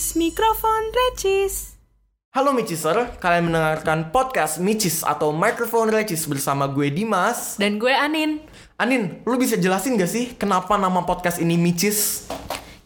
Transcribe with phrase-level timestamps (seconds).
[0.00, 1.76] Micis, mikrofon Recis.
[2.32, 7.60] Halo Miciser, kalian mendengarkan podcast Micis atau Microphone Recis bersama gue Dimas.
[7.60, 8.40] Dan gue Anin.
[8.80, 12.24] Anin, lu bisa jelasin gak sih kenapa nama podcast ini Micis?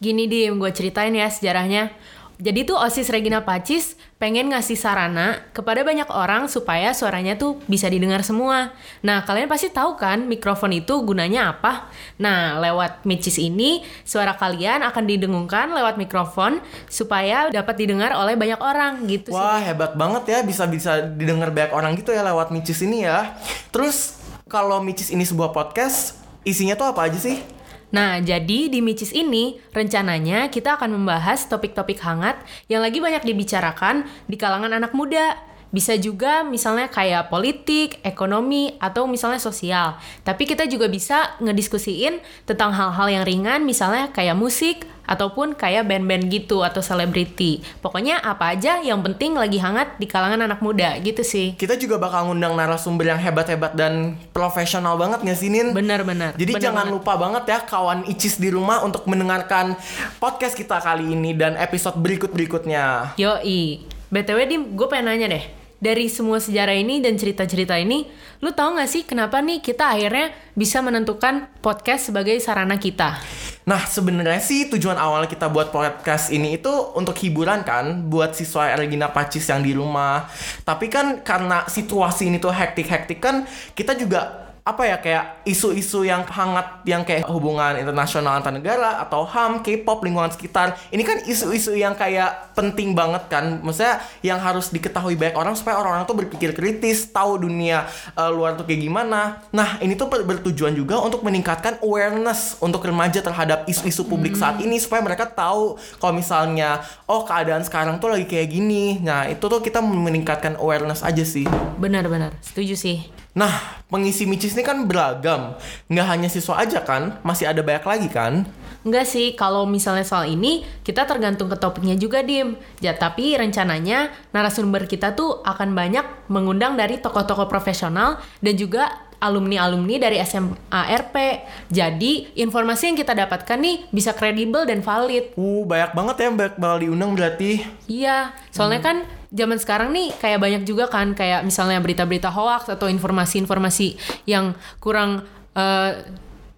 [0.03, 1.95] Gini Dim, gue ceritain ya sejarahnya.
[2.35, 7.91] Jadi tuh OSIS Regina Pacis pengen ngasih sarana kepada banyak orang supaya suaranya tuh bisa
[7.91, 8.71] didengar semua.
[9.03, 11.91] Nah, kalian pasti tahu kan mikrofon itu gunanya apa?
[12.15, 18.59] Nah, lewat Micis ini, suara kalian akan didengungkan lewat mikrofon supaya dapat didengar oleh banyak
[18.63, 19.67] orang gitu Wah, sih.
[19.67, 23.35] hebat banget ya bisa bisa didengar banyak orang gitu ya lewat Micis ini ya.
[23.75, 24.15] Terus
[24.47, 26.15] kalau Micis ini sebuah podcast,
[26.47, 27.54] isinya tuh apa aja sih?
[27.95, 32.35] Nah, jadi di Micis ini rencananya kita akan membahas topik-topik hangat
[32.67, 35.39] yang lagi banyak dibicarakan di kalangan anak muda.
[35.71, 39.95] Bisa juga misalnya kayak politik, ekonomi, atau misalnya sosial.
[40.27, 46.29] Tapi kita juga bisa ngediskusiin tentang hal-hal yang ringan misalnya kayak musik, ataupun kayak band-band
[46.29, 47.61] gitu atau selebriti.
[47.79, 51.53] Pokoknya apa aja yang penting lagi hangat di kalangan anak muda gitu sih.
[51.57, 55.71] Kita juga bakal ngundang narasumber yang hebat-hebat dan profesional banget nggak sih, Nin?
[55.71, 56.33] Bener-bener.
[56.35, 56.95] Jadi bener jangan banget.
[56.99, 59.77] lupa banget ya kawan Icis di rumah untuk mendengarkan
[60.19, 63.15] podcast kita kali ini dan episode berikut-berikutnya.
[63.15, 63.85] Yoi.
[64.09, 65.45] BTW Dim, gue pengen nanya deh.
[65.75, 68.07] Dari semua sejarah ini dan cerita-cerita ini,
[68.39, 73.19] lu tahu gak sih kenapa nih kita akhirnya bisa menentukan podcast sebagai sarana kita?
[73.65, 78.69] Nah, sebenarnya sih tujuan awal kita buat podcast ini itu untuk hiburan kan, buat siswa
[78.77, 80.29] Regina Pacis yang di rumah.
[80.61, 86.25] Tapi kan karena situasi ini tuh hektik-hektik kan, kita juga apa ya kayak isu-isu yang
[86.25, 90.73] hangat yang kayak hubungan internasional antar negara atau HAM, K-pop, lingkungan sekitar.
[90.89, 93.61] Ini kan isu-isu yang kayak penting banget kan.
[93.61, 97.85] Maksudnya yang harus diketahui banyak orang supaya orang-orang tuh berpikir kritis, tahu dunia
[98.17, 99.45] eh, luar tuh kayak gimana.
[99.53, 104.57] Nah, ini tuh ber- bertujuan juga untuk meningkatkan awareness untuk remaja terhadap isu-isu publik saat
[104.65, 108.97] ini supaya mereka tahu kalau misalnya oh keadaan sekarang tuh lagi kayak gini.
[108.97, 111.45] Nah, itu tuh kita meningkatkan awareness aja sih.
[111.77, 113.24] Benar-benar, setuju sih.
[113.35, 115.59] Nah, pengisi Micis ini kan beragam.
[115.91, 118.47] Nggak hanya siswa aja kan, masih ada banyak lagi kan?
[118.87, 122.55] Enggak sih, kalau misalnya soal ini, kita tergantung ke topiknya juga, Dim.
[122.79, 128.87] Ya, tapi rencananya narasumber kita tuh akan banyak mengundang dari tokoh-tokoh profesional dan juga
[129.19, 131.43] alumni-alumni dari SMA RP.
[131.73, 135.35] Jadi, informasi yang kita dapatkan nih bisa kredibel dan valid.
[135.35, 137.51] Uh, banyak banget ya banyak bakal diundang berarti.
[137.89, 138.97] Iya, soalnya kan
[139.35, 145.27] zaman sekarang nih kayak banyak juga kan kayak misalnya berita-berita hoax atau informasi-informasi yang kurang
[145.53, 145.91] eh,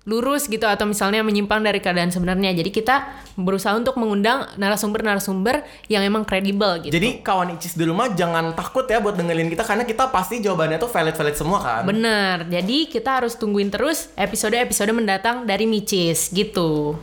[0.08, 2.56] lurus gitu atau misalnya menyimpang dari keadaan sebenarnya.
[2.56, 6.96] Jadi kita berusaha untuk mengundang narasumber-narasumber yang emang kredibel gitu.
[6.96, 10.80] Jadi kawan Icis di rumah jangan takut ya buat dengerin kita karena kita pasti jawabannya
[10.80, 11.84] tuh valid-valid semua kan.
[11.84, 16.96] Bener, jadi kita harus tungguin terus episode-episode mendatang dari Micis gitu.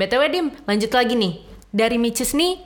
[0.00, 1.44] BTW Dim, lanjut lagi nih.
[1.68, 2.64] Dari Micis nih,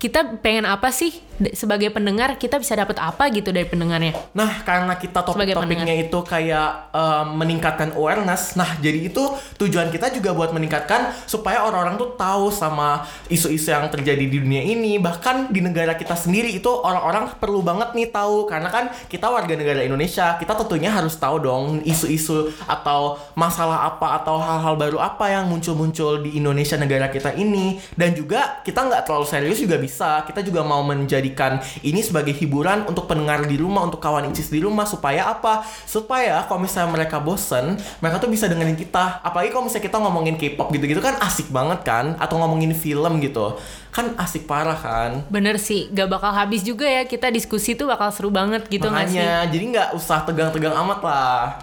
[0.00, 1.12] kita pengen apa sih
[1.52, 4.16] sebagai pendengar kita bisa dapat apa gitu dari pendengarnya?
[4.32, 8.56] Nah, karena kita topik-topiknya itu kayak eh, meningkatkan awareness.
[8.56, 9.20] Nah, jadi itu
[9.60, 14.64] tujuan kita juga buat meningkatkan supaya orang-orang tuh tahu sama isu-isu yang terjadi di dunia
[14.64, 14.96] ini.
[14.96, 19.52] Bahkan di negara kita sendiri itu orang-orang perlu banget nih tahu karena kan kita warga
[19.52, 20.40] negara Indonesia.
[20.40, 26.24] Kita tentunya harus tahu dong isu-isu atau masalah apa atau hal-hal baru apa yang muncul-muncul
[26.24, 27.76] di Indonesia negara kita ini.
[27.92, 29.89] Dan juga kita nggak terlalu serius juga bisa.
[29.98, 34.62] Kita juga mau menjadikan ini sebagai hiburan untuk pendengar di rumah, untuk kawan Incis di
[34.62, 35.66] rumah supaya apa?
[35.88, 39.18] Supaya kalau misalnya mereka bosen, mereka tuh bisa dengerin kita.
[39.26, 42.14] Apalagi kalau misalnya kita ngomongin K-pop gitu-gitu kan asik banget kan?
[42.22, 43.58] Atau ngomongin film gitu.
[43.90, 45.26] Kan asik parah kan?
[45.26, 49.10] Bener sih, gak bakal habis juga ya kita diskusi tuh bakal seru banget gitu nggak
[49.10, 49.18] sih?
[49.18, 51.58] Makanya, jadi nggak usah tegang-tegang amat lah.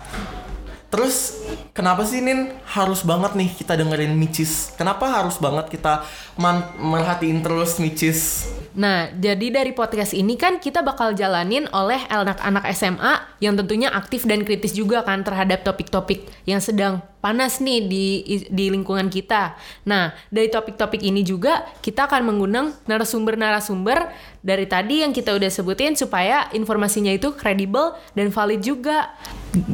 [0.98, 1.46] Terus
[1.78, 4.74] kenapa sih Nin harus banget nih kita dengerin Micis?
[4.74, 6.02] Kenapa harus banget kita
[6.42, 8.50] man- merhatiin terus Micis?
[8.74, 14.26] Nah, jadi dari podcast ini kan kita bakal jalanin oleh anak-anak SMA yang tentunya aktif
[14.26, 18.06] dan kritis juga kan terhadap topik-topik yang sedang panas nih di
[18.48, 19.58] di lingkungan kita.
[19.90, 24.14] Nah, dari topik-topik ini juga kita akan mengundang narasumber-narasumber
[24.46, 29.12] dari tadi yang kita udah sebutin supaya informasinya itu kredibel dan valid juga.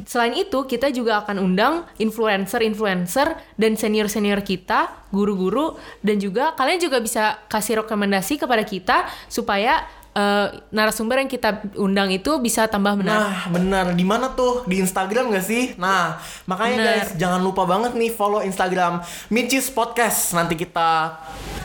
[0.08, 6.98] Selain itu, kita juga akan undang influencer-influencer dan senior-senior kita, guru-guru dan juga kalian juga
[7.04, 13.18] bisa kasih rekomendasi kepada kita supaya eh, narasumber yang kita undang itu bisa tambah benar.
[13.18, 13.86] Nah, benar.
[13.98, 14.64] Di mana tuh?
[14.70, 15.74] Di Instagram gak sih?
[15.76, 16.88] Nah, makanya Benar.
[16.88, 19.02] guys, jangan lupa banget nih follow Instagram
[19.34, 20.32] Micis Podcast.
[20.38, 21.20] Nanti kita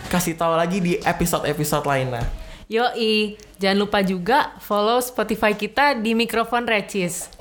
[0.08, 2.24] kasih tahu lagi di episode-episode lainnya.
[2.68, 7.37] Yoi, jangan lupa juga follow Spotify kita di Mikrofon Recis.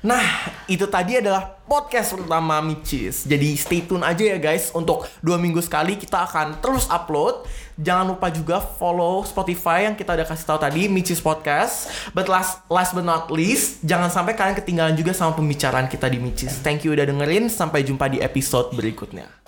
[0.00, 0.24] Nah,
[0.64, 3.28] itu tadi adalah podcast pertama Micis.
[3.28, 7.44] Jadi stay tune aja ya guys untuk dua minggu sekali kita akan terus upload.
[7.76, 11.92] Jangan lupa juga follow Spotify yang kita udah kasih tahu tadi Micis Podcast.
[12.16, 16.16] But last last but not least, jangan sampai kalian ketinggalan juga sama pembicaraan kita di
[16.16, 16.64] Micis.
[16.64, 17.52] Thank you udah dengerin.
[17.52, 19.41] Sampai jumpa di episode berikutnya.